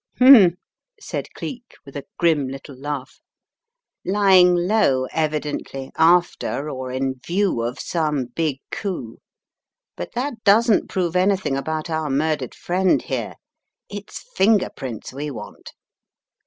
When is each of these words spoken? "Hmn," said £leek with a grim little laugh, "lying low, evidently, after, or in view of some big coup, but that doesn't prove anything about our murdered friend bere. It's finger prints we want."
"Hmn," 0.17 0.55
said 0.99 1.27
£leek 1.37 1.75
with 1.85 1.95
a 1.95 2.07
grim 2.17 2.47
little 2.47 2.75
laugh, 2.75 3.21
"lying 4.03 4.55
low, 4.55 5.05
evidently, 5.11 5.91
after, 5.95 6.71
or 6.71 6.91
in 6.91 7.19
view 7.23 7.61
of 7.61 7.79
some 7.79 8.25
big 8.35 8.61
coup, 8.71 9.19
but 9.95 10.13
that 10.13 10.43
doesn't 10.43 10.89
prove 10.89 11.15
anything 11.15 11.55
about 11.55 11.87
our 11.91 12.09
murdered 12.09 12.55
friend 12.55 13.05
bere. 13.09 13.35
It's 13.91 14.23
finger 14.35 14.71
prints 14.75 15.13
we 15.13 15.29
want." 15.29 15.73